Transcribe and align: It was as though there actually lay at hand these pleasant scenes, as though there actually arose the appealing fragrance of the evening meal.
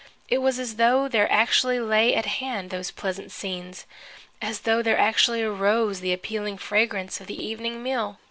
It 0.27 0.39
was 0.39 0.57
as 0.57 0.77
though 0.77 1.07
there 1.07 1.31
actually 1.31 1.79
lay 1.79 2.15
at 2.15 2.25
hand 2.25 2.71
these 2.71 2.89
pleasant 2.89 3.31
scenes, 3.31 3.85
as 4.41 4.61
though 4.61 4.81
there 4.81 4.97
actually 4.97 5.43
arose 5.43 5.99
the 5.99 6.11
appealing 6.11 6.57
fragrance 6.57 7.21
of 7.21 7.27
the 7.27 7.39
evening 7.39 7.83
meal. 7.83 8.17